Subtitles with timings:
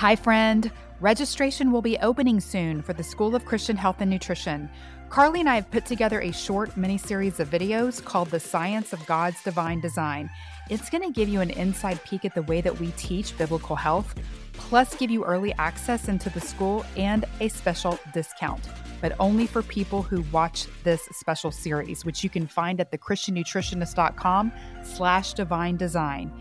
[0.00, 0.72] Hi, friend.
[1.02, 4.70] Registration will be opening soon for the School of Christian Health and Nutrition.
[5.10, 8.94] Carly and I have put together a short mini series of videos called The Science
[8.94, 10.30] of God's Divine Design.
[10.70, 13.76] It's going to give you an inside peek at the way that we teach biblical
[13.76, 14.14] health,
[14.54, 18.70] plus give you early access into the school and a special discount,
[19.02, 24.50] but only for people who watch this special series, which you can find at thechristiannutritionist.com
[24.82, 26.32] slash divine design.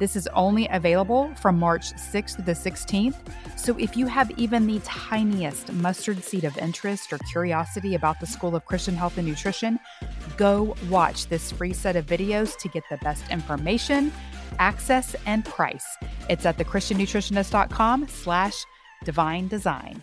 [0.00, 3.16] This is only available from March 6th to the 16th.
[3.56, 8.26] So if you have even the tiniest mustard seed of interest or curiosity about the
[8.26, 9.78] School of Christian Health and Nutrition,
[10.38, 14.10] go watch this free set of videos to get the best information,
[14.58, 15.86] access, and price.
[16.30, 18.54] It's at thechristiannutritionist.com slash
[19.04, 20.02] divine design.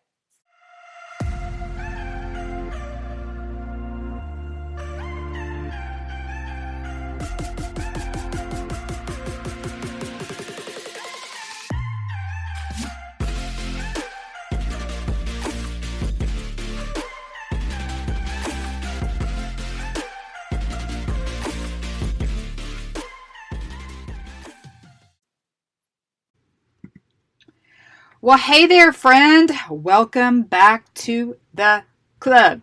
[28.23, 29.51] Well, hey there, friend.
[29.67, 31.85] Welcome back to the
[32.19, 32.61] club.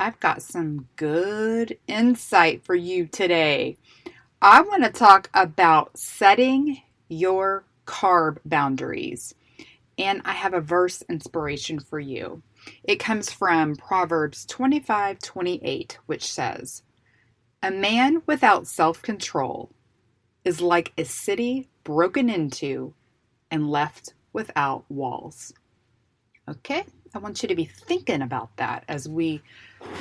[0.00, 3.76] I've got some good insight for you today.
[4.42, 9.36] I want to talk about setting your carb boundaries.
[9.98, 12.42] And I have a verse inspiration for you.
[12.82, 16.82] It comes from Proverbs 25 28, which says,
[17.62, 19.70] A man without self control
[20.44, 22.94] is like a city broken into
[23.48, 25.52] and left without walls.
[26.48, 26.84] Okay,
[27.14, 29.42] I want you to be thinking about that as we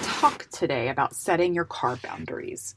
[0.02, 2.76] talk today about setting your carb boundaries.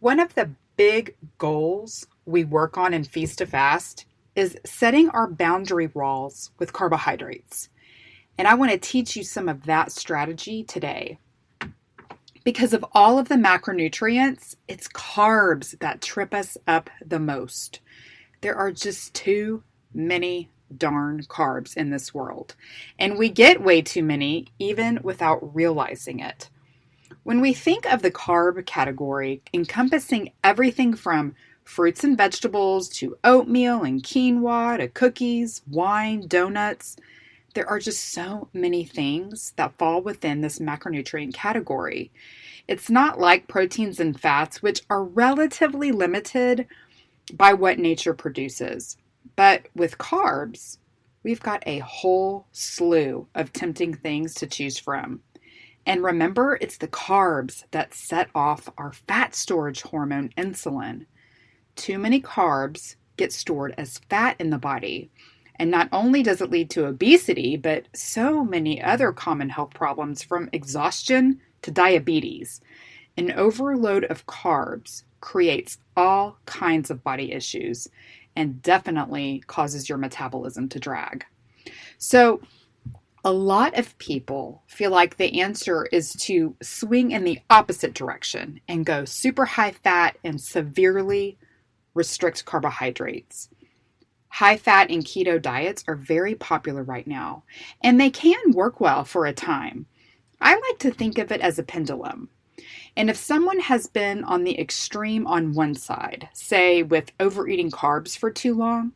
[0.00, 5.26] One of the big goals we work on in Feast to Fast is setting our
[5.26, 7.68] boundary walls with carbohydrates.
[8.38, 11.18] And I want to teach you some of that strategy today.
[12.44, 17.80] Because of all of the macronutrients, it's carbs that trip us up the most.
[18.42, 22.54] There are just too many darn carbs in this world.
[22.98, 26.50] And we get way too many even without realizing it.
[27.22, 31.34] When we think of the carb category encompassing everything from
[31.64, 36.96] fruits and vegetables to oatmeal and quinoa to cookies, wine, donuts,
[37.54, 42.12] there are just so many things that fall within this macronutrient category.
[42.68, 46.66] It's not like proteins and fats, which are relatively limited
[47.32, 48.96] by what nature produces.
[49.36, 50.78] But with carbs,
[51.22, 55.20] we've got a whole slew of tempting things to choose from.
[55.84, 61.06] And remember, it's the carbs that set off our fat storage hormone, insulin.
[61.76, 65.10] Too many carbs get stored as fat in the body.
[65.56, 70.22] And not only does it lead to obesity, but so many other common health problems
[70.22, 72.60] from exhaustion to diabetes.
[73.16, 77.88] An overload of carbs creates all kinds of body issues
[78.36, 81.24] and definitely causes your metabolism to drag.
[81.98, 82.40] So,
[83.24, 88.60] a lot of people feel like the answer is to swing in the opposite direction
[88.68, 91.36] and go super high fat and severely
[91.92, 93.48] restrict carbohydrates.
[94.28, 97.42] High fat and keto diets are very popular right now,
[97.82, 99.86] and they can work well for a time.
[100.40, 102.28] I like to think of it as a pendulum.
[102.96, 108.16] And if someone has been on the extreme on one side, say with overeating carbs
[108.16, 108.92] for too long,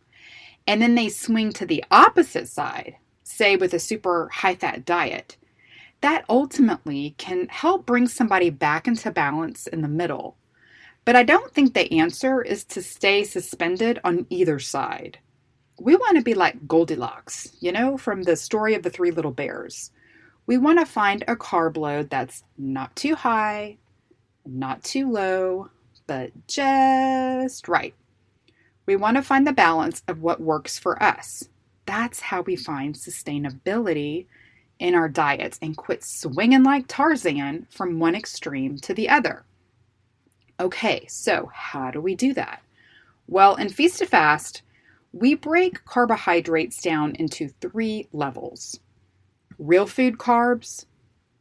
[0.67, 5.37] and then they swing to the opposite side, say with a super high fat diet,
[6.01, 10.37] that ultimately can help bring somebody back into balance in the middle.
[11.05, 15.19] But I don't think the answer is to stay suspended on either side.
[15.79, 19.31] We want to be like Goldilocks, you know, from the story of the three little
[19.31, 19.91] bears.
[20.47, 23.79] We want to find a carb load that's not too high,
[24.51, 25.71] not too low,
[26.07, 27.95] but just right.
[28.87, 31.49] We want to find the balance of what works for us.
[31.87, 34.27] That's how we find sustainability
[34.79, 39.45] in our diets and quit swinging like Tarzan from one extreme to the other.
[40.59, 42.63] Okay, so how do we do that?
[43.29, 44.63] Well, in Feast to Fast,
[45.13, 48.81] we break carbohydrates down into three levels
[49.59, 50.87] real food carbs,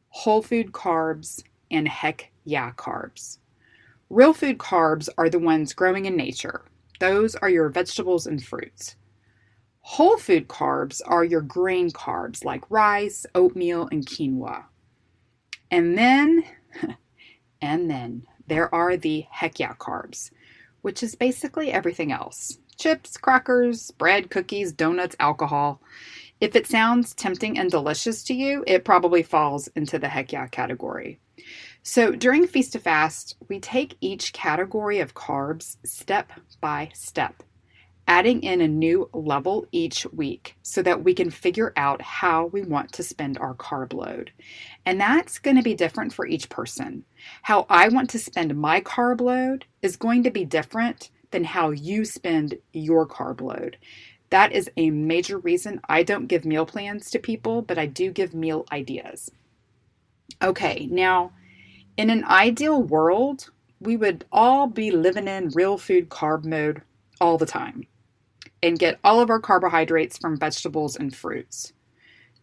[0.10, 1.42] whole food carbs,
[1.72, 3.38] and heck yeah carbs.
[4.10, 6.66] Real food carbs are the ones growing in nature,
[7.00, 8.96] Those are your vegetables and fruits.
[9.82, 14.66] Whole food carbs are your grain carbs like rice, oatmeal, and quinoa.
[15.72, 16.44] And then,
[17.62, 20.32] and then there are the heck yeah carbs,
[20.82, 25.82] which is basically everything else chips, crackers, bread, cookies, donuts, alcohol.
[26.42, 30.48] If it sounds tempting and delicious to you, it probably falls into the heck yeah
[30.48, 31.20] category.
[31.84, 36.32] So during Feast to Fast, we take each category of carbs step
[36.62, 37.44] by step,
[38.08, 42.62] adding in a new level each week so that we can figure out how we
[42.62, 44.32] want to spend our carb load.
[44.86, 47.04] And that's going to be different for each person.
[47.42, 51.72] How I want to spend my carb load is going to be different than how
[51.72, 53.78] you spend your carb load.
[54.30, 58.12] That is a major reason I don't give meal plans to people, but I do
[58.12, 59.32] give meal ideas.
[60.42, 61.32] Okay, now
[61.98, 63.50] in an ideal world,
[63.80, 66.82] we would all be living in real food carb mode
[67.20, 67.88] all the time
[68.62, 71.74] and get all of our carbohydrates from vegetables and fruits.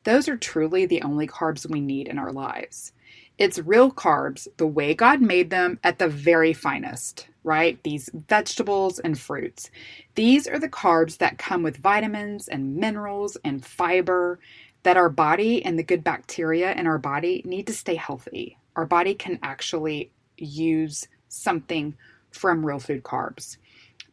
[0.04, 2.92] Those are truly the only carbs we need in our lives.
[3.38, 7.80] It's real carbs, the way God made them at the very finest, right?
[7.84, 9.70] These vegetables and fruits.
[10.16, 14.40] These are the carbs that come with vitamins and minerals and fiber
[14.82, 18.58] that our body and the good bacteria in our body need to stay healthy.
[18.74, 21.94] Our body can actually use something
[22.32, 23.58] from real food carbs.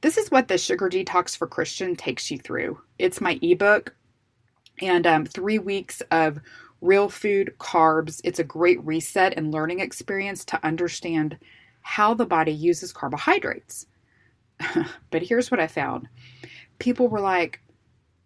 [0.01, 2.79] This is what the Sugar Detox for Christian takes you through.
[2.99, 3.95] It's my ebook
[4.79, 6.39] and um, three weeks of
[6.81, 8.21] real food carbs.
[8.23, 11.37] It's a great reset and learning experience to understand
[11.83, 13.85] how the body uses carbohydrates.
[15.11, 16.07] but here's what I found
[16.79, 17.61] people were like,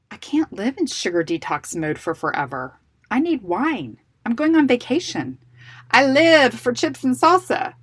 [0.10, 2.80] I can't live in sugar detox mode for forever.
[3.12, 3.98] I need wine.
[4.26, 5.38] I'm going on vacation.
[5.92, 7.74] I live for chips and salsa.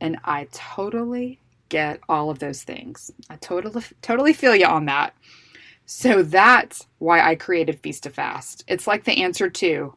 [0.00, 3.10] And I totally get all of those things.
[3.28, 5.14] I totally totally feel you on that.
[5.86, 8.64] So that's why I created Feast to Fast.
[8.68, 9.94] It's like the answer to,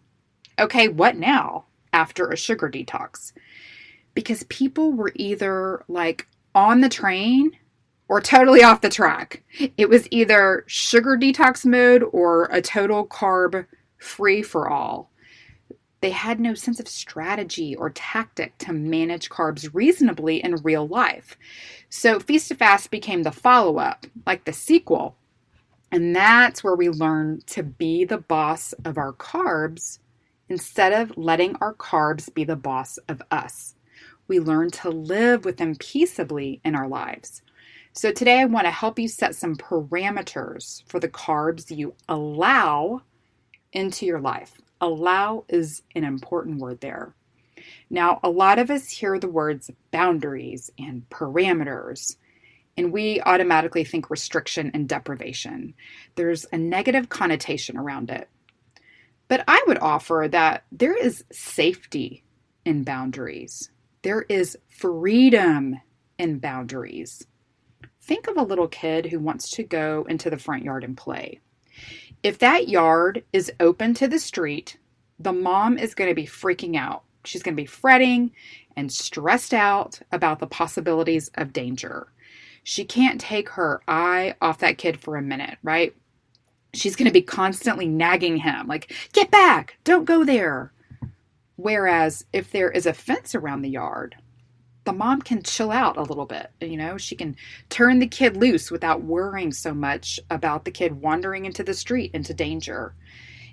[0.57, 3.31] okay, what now after a sugar detox?
[4.13, 7.51] Because people were either like on the train
[8.07, 9.43] or totally off the track.
[9.77, 13.65] It was either sugar detox mode or a total carb
[13.97, 15.09] free for all.
[16.01, 21.37] They had no sense of strategy or tactic to manage carbs reasonably in real life.
[21.89, 25.15] So, Feast to Fast became the follow up, like the sequel.
[25.91, 29.99] And that's where we learn to be the boss of our carbs
[30.49, 33.75] instead of letting our carbs be the boss of us.
[34.33, 37.43] We learn to live with them peaceably in our lives.
[37.91, 43.03] So, today I want to help you set some parameters for the carbs you allow
[43.73, 44.59] into your life.
[44.81, 47.13] Allow is an important word there.
[47.91, 52.15] Now, a lot of us hear the words boundaries and parameters,
[52.75, 55.75] and we automatically think restriction and deprivation.
[56.15, 58.27] There's a negative connotation around it.
[59.27, 62.23] But I would offer that there is safety
[62.65, 63.69] in boundaries,
[64.03, 65.79] there is freedom
[66.19, 67.25] in boundaries.
[68.01, 71.39] Think of a little kid who wants to go into the front yard and play.
[72.21, 74.77] If that yard is open to the street,
[75.19, 77.03] the mom is going to be freaking out.
[77.23, 78.31] She's going to be fretting
[78.75, 82.07] and stressed out about the possibilities of danger.
[82.63, 85.95] She can't take her eye off that kid for a minute, right?
[86.73, 90.73] She's going to be constantly nagging him, like, get back, don't go there.
[91.55, 94.15] Whereas if there is a fence around the yard,
[94.85, 96.51] the mom can chill out a little bit.
[96.59, 97.35] You know, she can
[97.69, 102.11] turn the kid loose without worrying so much about the kid wandering into the street
[102.13, 102.95] into danger.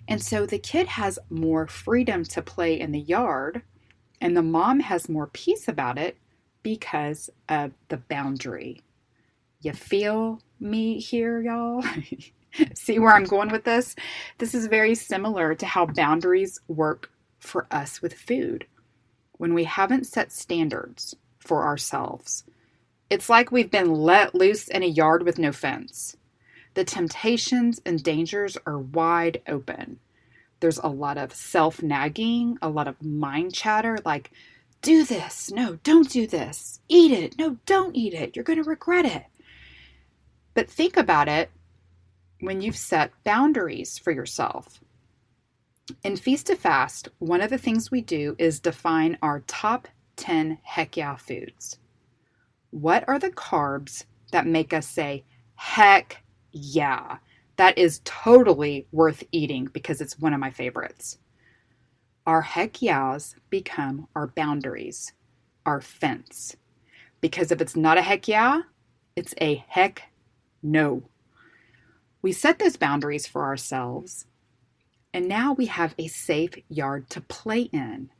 [0.09, 3.63] And so the kid has more freedom to play in the yard,
[4.21, 6.17] and the mom has more peace about it
[6.63, 8.83] because of the boundary.
[9.61, 11.85] You feel me here, y'all?
[12.75, 13.95] See where I'm going with this?
[14.39, 18.67] This is very similar to how boundaries work for us with food
[19.33, 22.45] when we haven't set standards for ourselves.
[23.09, 26.17] It's like we've been let loose in a yard with no fence.
[26.75, 29.99] The temptations and dangers are wide open.
[30.61, 34.31] There's a lot of self nagging, a lot of mind chatter like,
[34.83, 38.69] do this, no, don't do this, eat it, no, don't eat it, you're going to
[38.69, 39.25] regret it.
[40.55, 41.51] But think about it
[42.41, 44.81] when you've set boundaries for yourself.
[46.05, 50.59] In Feast to Fast, one of the things we do is define our top 10
[50.63, 51.79] heck yeah foods.
[52.71, 55.25] What are the carbs that make us say,
[55.57, 57.19] heck yeah,
[57.57, 61.19] that is totally worth eating because it's one of my favorites?
[62.27, 65.13] Our heck yeahs become our boundaries,
[65.67, 66.57] our fence.
[67.21, 68.63] Because if it's not a heck yeah,
[69.17, 70.05] It's a heck
[70.63, 71.05] no.
[72.23, 74.27] We set those boundaries for ourselves,
[75.13, 78.11] and now we have a safe yard to play in.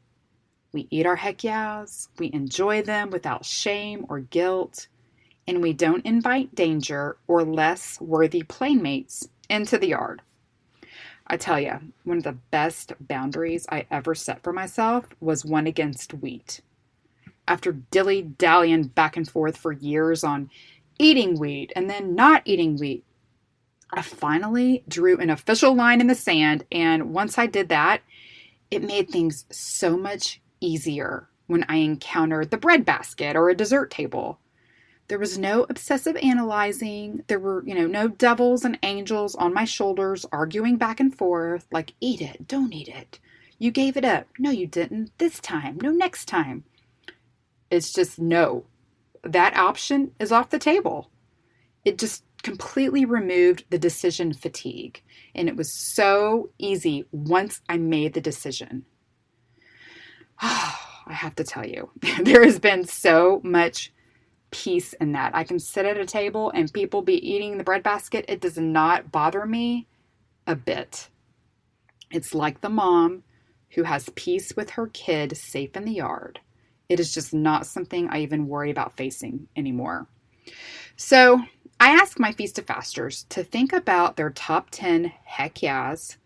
[0.73, 4.89] We eat our heck yeahs, we enjoy them without shame or guilt,
[5.47, 10.23] and we don't invite danger or less worthy playmates into the yard.
[11.27, 15.67] I tell you, one of the best boundaries I ever set for myself was one
[15.69, 16.61] against wheat.
[17.47, 20.51] After dilly dallying back and forth for years on
[20.99, 23.05] eating wheat and then not eating wheat,
[23.93, 26.65] I finally drew an official line in the sand.
[26.71, 28.03] And once I did that,
[28.71, 33.91] it made things so much easier when I encountered the bread basket or a dessert
[33.91, 34.39] table.
[35.09, 37.25] There was no obsessive analyzing.
[37.27, 41.67] There were, you know, no devils and angels on my shoulders arguing back and forth
[41.73, 43.19] like, eat it, don't eat it.
[43.59, 44.29] You gave it up.
[44.39, 45.11] No, you didn't.
[45.19, 45.79] This time.
[45.83, 46.63] No, next time.
[47.71, 48.65] It's just no.
[49.25, 51.11] That option is off the table.
[51.85, 55.03] It just completely removed the decision fatigue.
[55.35, 58.85] And it was so easy once I made the decision.
[60.41, 61.91] I have to tell you,
[62.23, 63.93] there has been so much
[64.51, 65.35] peace in that.
[65.35, 68.25] I can sit at a table and people be eating the breadbasket.
[68.29, 69.87] It does not bother me
[70.47, 71.09] a bit.
[72.11, 73.23] It's like the mom
[73.71, 76.41] who has peace with her kid safe in the yard.
[76.89, 80.09] It is just not something I even worry about facing anymore.
[80.97, 81.41] So
[81.83, 86.19] I ask my Feast of Fasters to think about their top 10 heck yeahs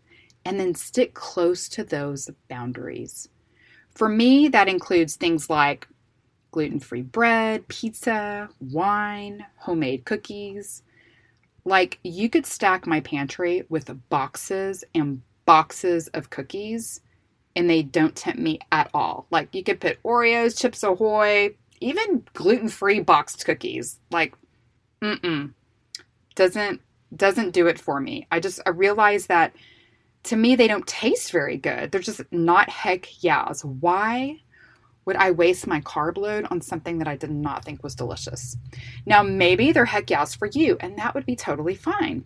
[0.43, 3.29] and then stick close to those boundaries.
[3.91, 5.87] For me, that includes things like
[6.51, 10.83] gluten free bread, pizza, wine, homemade cookies.
[11.63, 16.99] Like, you could stack my pantry with boxes and boxes of cookies,
[17.55, 19.25] and they don't tempt me at all.
[19.31, 23.99] Like, you could put Oreos, Chips Ahoy, even gluten free boxed cookies.
[24.11, 24.35] Like,
[25.01, 25.53] mm
[26.35, 26.81] doesn't
[27.15, 28.27] doesn't do it for me.
[28.31, 29.55] I just I realize that
[30.23, 31.91] to me they don't taste very good.
[31.91, 33.63] They're just not heck yeahs.
[33.63, 34.41] Why
[35.05, 38.57] would I waste my carb load on something that I did not think was delicious?
[39.05, 42.25] Now, maybe they're heck yes for you, and that would be totally fine.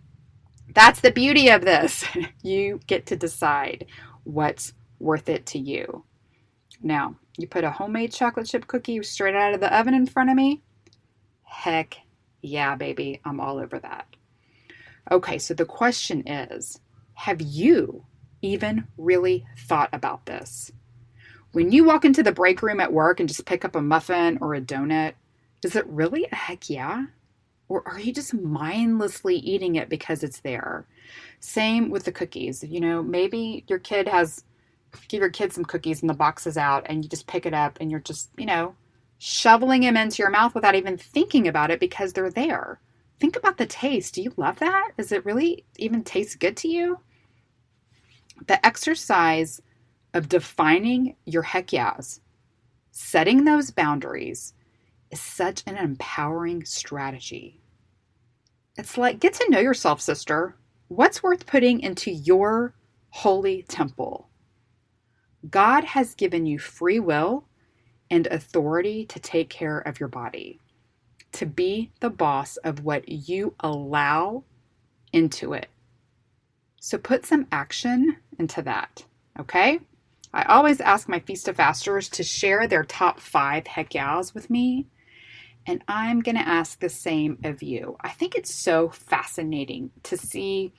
[0.74, 2.04] That's the beauty of this.
[2.42, 3.84] You get to decide
[4.24, 6.04] what's worth it to you.
[6.82, 10.30] Now, you put a homemade chocolate chip cookie straight out of the oven in front
[10.30, 10.62] of me.
[11.42, 11.98] Heck
[12.42, 14.06] yeah, baby, I'm all over that.
[15.10, 16.80] Okay, so the question is
[17.14, 18.04] have you
[18.42, 20.70] even really thought about this?
[21.52, 24.38] When you walk into the break room at work and just pick up a muffin
[24.40, 25.14] or a donut,
[25.64, 27.06] is it really a heck yeah?
[27.68, 30.86] Or are you just mindlessly eating it because it's there?
[31.40, 32.64] Same with the cookies.
[32.64, 34.44] You know, maybe your kid has,
[35.08, 37.54] give your kid some cookies and the box is out and you just pick it
[37.54, 38.74] up and you're just, you know,
[39.22, 42.80] shoveling them into your mouth without even thinking about it because they're there.
[43.20, 44.14] Think about the taste.
[44.14, 44.92] Do you love that?
[44.96, 47.00] Does it really even taste good to you?
[48.46, 49.60] The exercise
[50.14, 52.22] of defining your heck yeahs,
[52.92, 54.54] setting those boundaries
[55.10, 57.60] is such an empowering strategy.
[58.78, 60.56] It's like get to know yourself, sister.
[60.88, 62.74] What's worth putting into your
[63.10, 64.30] holy temple?
[65.50, 67.44] God has given you free will
[68.10, 70.58] and authority to take care of your body,
[71.32, 74.42] to be the boss of what you allow
[75.12, 75.68] into it.
[76.80, 79.04] So put some action into that,
[79.38, 79.80] okay?
[80.32, 84.48] I always ask my Feast of Fasters to share their top five heck yeahs with
[84.48, 84.86] me.
[85.66, 87.96] And I'm to ask the same of you.
[88.00, 90.72] I think it's so fascinating to see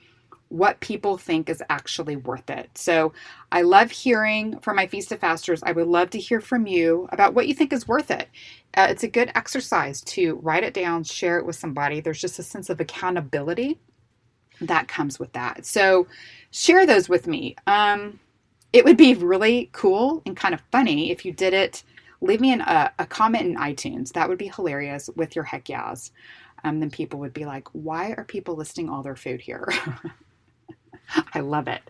[0.52, 2.70] what people think is actually worth it.
[2.78, 3.14] So
[3.54, 5.64] I love hearing from my Feast of Fasters.
[5.64, 8.28] I would love to hear from you about what you think is worth it.
[8.76, 12.02] Uh, it's a good exercise to write it down, share it with somebody.
[12.02, 13.80] There's just a sense of accountability
[14.60, 15.66] that comes with that.
[15.66, 16.06] So
[16.52, 17.56] share those with me.
[17.66, 18.20] Um,
[18.74, 21.84] it would be really cool and kind of funny if you did it.
[22.20, 24.12] Leave me an, a, a comment in iTunes.
[24.12, 26.12] That would be hilarious with your heck yeahs.
[26.66, 29.68] Um, then people would be like, why are people listing all their food here?
[31.34, 31.82] I love it.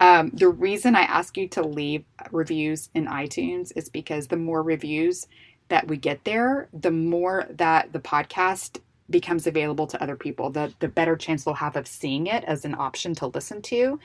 [0.00, 4.62] Um, the reason I ask you to leave reviews in iTunes is because the more
[4.62, 5.26] reviews
[5.68, 10.72] that we get there, the more that the podcast becomes available to other people, the,
[10.78, 13.98] the better chance they'll have of seeing it as an option to listen to.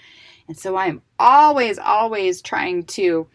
[0.47, 3.27] And so I am always, always trying to,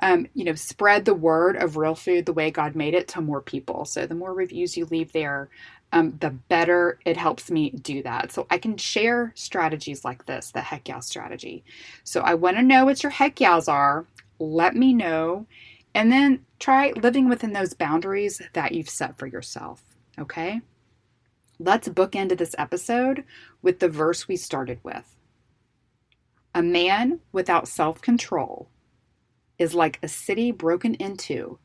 [0.00, 3.20] um, you know, spread the word of real food the way God made it to
[3.20, 3.84] more people.
[3.84, 5.48] So the more reviews you leave there,
[5.92, 8.32] um, the better it helps me do that.
[8.32, 11.64] So I can share strategies like this, the heck yeah strategy.
[12.02, 14.06] So I want to know what your heck yeahs are.
[14.38, 15.46] Let me know.
[15.94, 19.84] And then try living within those boundaries that you've set for yourself.
[20.18, 20.62] Okay.
[21.58, 23.24] Let's book into this episode
[23.60, 25.16] with the verse we started with.
[26.54, 28.68] A man without self control
[29.58, 31.58] is like a city broken into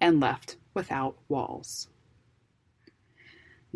[0.00, 1.88] and left without walls.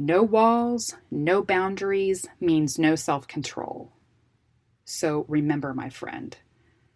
[0.02, 3.92] No walls, no boundaries means no self control.
[4.86, 6.34] So remember, my friend,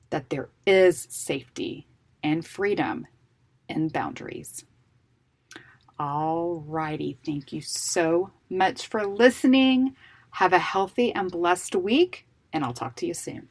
[0.09, 1.87] that there is safety
[2.23, 3.07] and freedom
[3.69, 4.65] in boundaries.
[5.99, 7.19] All righty.
[7.27, 9.95] Thank you so much for listening.
[10.31, 13.51] Have a healthy and blessed week, and I'll talk to you soon.